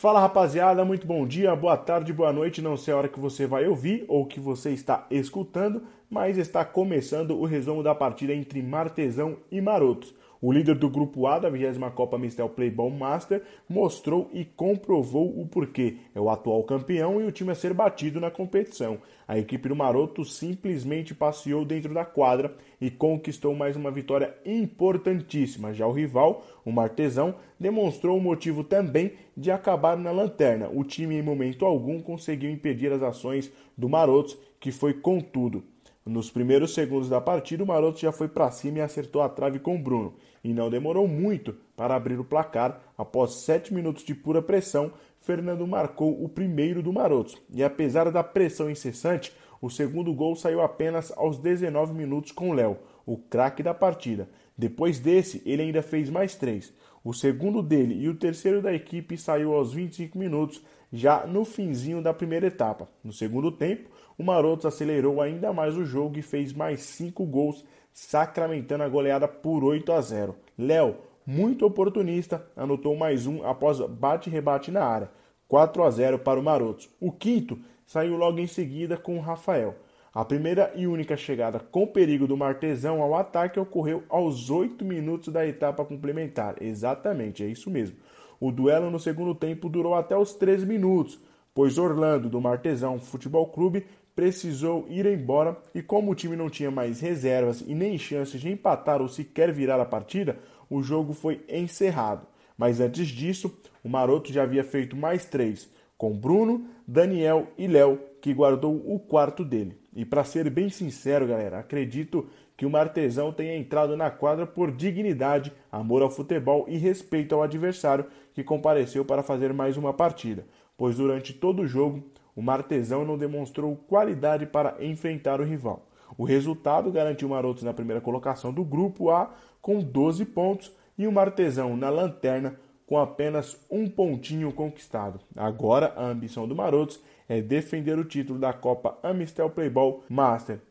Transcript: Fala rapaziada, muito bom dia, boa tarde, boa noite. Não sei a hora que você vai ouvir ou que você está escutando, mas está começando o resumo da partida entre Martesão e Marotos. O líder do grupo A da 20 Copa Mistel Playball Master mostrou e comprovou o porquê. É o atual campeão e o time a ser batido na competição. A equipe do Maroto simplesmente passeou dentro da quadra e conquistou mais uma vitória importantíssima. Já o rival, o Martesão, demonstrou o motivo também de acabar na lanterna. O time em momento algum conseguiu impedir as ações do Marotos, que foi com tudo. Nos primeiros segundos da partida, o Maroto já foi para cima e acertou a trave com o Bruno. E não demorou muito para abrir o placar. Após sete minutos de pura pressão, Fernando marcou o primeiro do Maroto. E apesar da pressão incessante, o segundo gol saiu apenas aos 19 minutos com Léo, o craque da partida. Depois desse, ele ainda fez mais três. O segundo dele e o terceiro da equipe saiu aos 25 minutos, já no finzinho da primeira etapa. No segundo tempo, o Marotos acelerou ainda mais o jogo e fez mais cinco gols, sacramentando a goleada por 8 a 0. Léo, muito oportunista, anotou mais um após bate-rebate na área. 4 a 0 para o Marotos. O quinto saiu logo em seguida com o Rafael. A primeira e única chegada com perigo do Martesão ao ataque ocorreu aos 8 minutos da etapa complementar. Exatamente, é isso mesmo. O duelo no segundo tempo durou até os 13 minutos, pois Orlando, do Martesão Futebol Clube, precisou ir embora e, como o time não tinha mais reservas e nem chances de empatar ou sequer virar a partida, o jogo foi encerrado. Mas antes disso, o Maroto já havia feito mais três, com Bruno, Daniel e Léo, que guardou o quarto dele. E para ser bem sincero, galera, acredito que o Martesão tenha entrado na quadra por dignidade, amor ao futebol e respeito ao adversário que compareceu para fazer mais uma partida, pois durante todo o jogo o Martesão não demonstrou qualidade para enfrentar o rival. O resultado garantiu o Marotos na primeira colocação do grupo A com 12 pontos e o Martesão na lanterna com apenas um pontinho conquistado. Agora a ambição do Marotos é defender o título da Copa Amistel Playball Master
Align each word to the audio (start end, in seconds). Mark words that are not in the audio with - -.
Fala 0.00 0.20
rapaziada, 0.20 0.84
muito 0.84 1.08
bom 1.08 1.26
dia, 1.26 1.56
boa 1.56 1.76
tarde, 1.76 2.12
boa 2.12 2.32
noite. 2.32 2.62
Não 2.62 2.76
sei 2.76 2.94
a 2.94 2.96
hora 2.96 3.08
que 3.08 3.18
você 3.18 3.48
vai 3.48 3.66
ouvir 3.66 4.04
ou 4.06 4.24
que 4.24 4.38
você 4.38 4.70
está 4.70 5.04
escutando, 5.10 5.82
mas 6.08 6.38
está 6.38 6.64
começando 6.64 7.36
o 7.36 7.44
resumo 7.44 7.82
da 7.82 7.92
partida 7.96 8.32
entre 8.32 8.62
Martesão 8.62 9.38
e 9.50 9.60
Marotos. 9.60 10.14
O 10.40 10.52
líder 10.52 10.76
do 10.76 10.88
grupo 10.88 11.26
A 11.26 11.40
da 11.40 11.50
20 11.50 11.78
Copa 11.94 12.16
Mistel 12.16 12.48
Playball 12.48 12.90
Master 12.90 13.42
mostrou 13.68 14.30
e 14.32 14.44
comprovou 14.44 15.40
o 15.40 15.44
porquê. 15.44 15.96
É 16.14 16.20
o 16.20 16.30
atual 16.30 16.62
campeão 16.62 17.20
e 17.20 17.24
o 17.24 17.32
time 17.32 17.50
a 17.50 17.56
ser 17.56 17.74
batido 17.74 18.20
na 18.20 18.30
competição. 18.30 18.98
A 19.26 19.36
equipe 19.36 19.68
do 19.68 19.74
Maroto 19.74 20.24
simplesmente 20.24 21.12
passeou 21.12 21.64
dentro 21.64 21.92
da 21.92 22.04
quadra 22.04 22.54
e 22.80 22.88
conquistou 22.88 23.52
mais 23.52 23.74
uma 23.74 23.90
vitória 23.90 24.32
importantíssima. 24.46 25.74
Já 25.74 25.88
o 25.88 25.92
rival, 25.92 26.46
o 26.64 26.70
Martesão, 26.70 27.34
demonstrou 27.58 28.16
o 28.16 28.20
motivo 28.20 28.62
também 28.62 29.14
de 29.36 29.50
acabar 29.50 29.96
na 29.96 30.12
lanterna. 30.12 30.70
O 30.72 30.84
time 30.84 31.16
em 31.16 31.22
momento 31.22 31.64
algum 31.64 32.00
conseguiu 32.00 32.48
impedir 32.48 32.92
as 32.92 33.02
ações 33.02 33.52
do 33.76 33.88
Marotos, 33.88 34.38
que 34.60 34.70
foi 34.70 34.94
com 34.94 35.20
tudo. 35.20 35.64
Nos 36.08 36.30
primeiros 36.30 36.72
segundos 36.72 37.10
da 37.10 37.20
partida, 37.20 37.62
o 37.62 37.66
Maroto 37.66 38.00
já 38.00 38.10
foi 38.10 38.28
para 38.28 38.50
cima 38.50 38.78
e 38.78 38.80
acertou 38.80 39.20
a 39.20 39.28
trave 39.28 39.58
com 39.58 39.76
o 39.76 39.78
Bruno. 39.78 40.14
E 40.42 40.54
não 40.54 40.70
demorou 40.70 41.06
muito 41.06 41.54
para 41.76 41.94
abrir 41.94 42.18
o 42.18 42.24
placar. 42.24 42.80
Após 42.96 43.34
sete 43.34 43.74
minutos 43.74 44.04
de 44.04 44.14
pura 44.14 44.40
pressão, 44.40 44.90
Fernando 45.20 45.66
marcou 45.66 46.24
o 46.24 46.26
primeiro 46.26 46.82
do 46.82 46.94
Maroto. 46.94 47.38
E 47.52 47.62
apesar 47.62 48.10
da 48.10 48.24
pressão 48.24 48.70
incessante, 48.70 49.34
o 49.60 49.68
segundo 49.68 50.14
gol 50.14 50.34
saiu 50.34 50.62
apenas 50.62 51.12
aos 51.14 51.38
19 51.38 51.92
minutos 51.92 52.32
com 52.32 52.54
Léo, 52.54 52.78
o 53.04 53.18
craque 53.18 53.62
da 53.62 53.74
partida. 53.74 54.30
Depois 54.56 54.98
desse, 54.98 55.42
ele 55.44 55.60
ainda 55.60 55.82
fez 55.82 56.08
mais 56.08 56.34
três. 56.34 56.72
O 57.04 57.12
segundo 57.12 57.62
dele 57.62 57.94
e 57.94 58.08
o 58.08 58.14
terceiro 58.14 58.62
da 58.62 58.72
equipe 58.72 59.18
saiu 59.18 59.52
aos 59.52 59.74
25 59.74 60.18
minutos, 60.18 60.62
já 60.92 61.26
no 61.26 61.44
finzinho 61.44 62.02
da 62.02 62.14
primeira 62.14 62.46
etapa. 62.46 62.88
No 63.04 63.12
segundo 63.12 63.50
tempo, 63.50 63.90
o 64.16 64.22
Marotos 64.22 64.66
acelerou 64.66 65.20
ainda 65.20 65.52
mais 65.52 65.76
o 65.76 65.84
jogo 65.84 66.18
e 66.18 66.22
fez 66.22 66.52
mais 66.52 66.80
cinco 66.80 67.24
gols, 67.24 67.64
sacramentando 67.92 68.84
a 68.84 68.88
goleada 68.88 69.28
por 69.28 69.64
8 69.64 69.92
a 69.92 70.00
0. 70.00 70.34
Léo, 70.58 70.96
muito 71.26 71.66
oportunista, 71.66 72.44
anotou 72.56 72.96
mais 72.96 73.26
um 73.26 73.44
após 73.44 73.80
bate-rebate 73.80 74.70
na 74.70 74.84
área. 74.84 75.10
4 75.46 75.82
a 75.82 75.90
0 75.90 76.18
para 76.18 76.38
o 76.38 76.42
Marotos. 76.42 76.90
O 77.00 77.10
quinto 77.10 77.58
saiu 77.86 78.16
logo 78.16 78.38
em 78.38 78.46
seguida 78.46 78.96
com 78.96 79.16
o 79.16 79.20
Rafael. 79.20 79.74
A 80.18 80.24
primeira 80.24 80.72
e 80.74 80.84
única 80.84 81.16
chegada 81.16 81.60
com 81.60 81.86
perigo 81.86 82.26
do 82.26 82.36
Martesão 82.36 83.00
ao 83.00 83.14
ataque 83.14 83.60
ocorreu 83.60 84.02
aos 84.08 84.50
8 84.50 84.84
minutos 84.84 85.32
da 85.32 85.46
etapa 85.46 85.84
complementar. 85.84 86.60
Exatamente, 86.60 87.44
é 87.44 87.46
isso 87.46 87.70
mesmo. 87.70 87.98
O 88.40 88.50
duelo 88.50 88.90
no 88.90 88.98
segundo 88.98 89.32
tempo 89.32 89.68
durou 89.68 89.94
até 89.94 90.18
os 90.18 90.34
13 90.34 90.66
minutos, 90.66 91.20
pois 91.54 91.78
Orlando, 91.78 92.28
do 92.28 92.40
Martesão 92.40 92.98
Futebol 92.98 93.46
Clube, 93.46 93.86
precisou 94.12 94.88
ir 94.90 95.06
embora 95.06 95.56
e, 95.72 95.80
como 95.82 96.10
o 96.10 96.16
time 96.16 96.34
não 96.34 96.50
tinha 96.50 96.68
mais 96.68 96.98
reservas 96.98 97.60
e 97.60 97.72
nem 97.72 97.96
chances 97.96 98.40
de 98.40 98.50
empatar 98.50 99.00
ou 99.00 99.06
sequer 99.06 99.52
virar 99.52 99.80
a 99.80 99.84
partida, 99.84 100.36
o 100.68 100.82
jogo 100.82 101.12
foi 101.12 101.44
encerrado. 101.48 102.26
Mas 102.56 102.80
antes 102.80 103.06
disso, 103.06 103.56
o 103.84 103.88
Maroto 103.88 104.32
já 104.32 104.42
havia 104.42 104.64
feito 104.64 104.96
mais 104.96 105.24
três, 105.24 105.70
com 105.96 106.12
Bruno, 106.12 106.66
Daniel 106.84 107.46
e 107.56 107.68
Léo, 107.68 108.00
que 108.20 108.34
guardou 108.34 108.74
o 108.74 108.98
quarto 108.98 109.44
dele. 109.44 109.76
E 109.98 110.04
para 110.04 110.22
ser 110.22 110.48
bem 110.48 110.68
sincero, 110.68 111.26
galera, 111.26 111.58
acredito 111.58 112.28
que 112.56 112.64
o 112.64 112.70
Martesão 112.70 113.32
tenha 113.32 113.56
entrado 113.56 113.96
na 113.96 114.08
quadra 114.08 114.46
por 114.46 114.70
dignidade, 114.70 115.52
amor 115.72 116.02
ao 116.02 116.08
futebol 116.08 116.66
e 116.68 116.78
respeito 116.78 117.34
ao 117.34 117.42
adversário 117.42 118.06
que 118.32 118.44
compareceu 118.44 119.04
para 119.04 119.24
fazer 119.24 119.52
mais 119.52 119.76
uma 119.76 119.92
partida, 119.92 120.46
pois 120.76 120.94
durante 120.94 121.32
todo 121.32 121.62
o 121.62 121.66
jogo 121.66 122.04
o 122.36 122.40
Martesão 122.40 123.04
não 123.04 123.18
demonstrou 123.18 123.74
qualidade 123.74 124.46
para 124.46 124.76
enfrentar 124.78 125.40
o 125.40 125.44
rival. 125.44 125.88
O 126.16 126.22
resultado 126.22 126.92
garantiu 126.92 127.26
o 127.26 127.32
Marotos 127.32 127.64
na 127.64 127.74
primeira 127.74 128.00
colocação 128.00 128.52
do 128.52 128.64
grupo 128.64 129.10
A 129.10 129.34
com 129.60 129.80
12 129.80 130.24
pontos 130.26 130.72
e 130.96 131.08
o 131.08 131.12
Martesão 131.12 131.76
na 131.76 131.90
lanterna 131.90 132.54
com 132.88 132.98
apenas 132.98 133.56
um 133.70 133.86
pontinho 133.86 134.50
conquistado. 134.50 135.20
Agora 135.36 135.92
a 135.94 136.06
ambição 136.06 136.48
do 136.48 136.56
Marotos 136.56 136.98
é 137.28 137.42
defender 137.42 137.98
o 137.98 138.04
título 138.04 138.38
da 138.38 138.52
Copa 138.54 138.98
Amistel 139.02 139.50
Playball 139.50 140.02
Master 140.08 140.58